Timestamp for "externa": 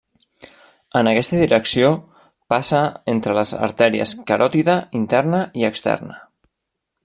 5.73-6.21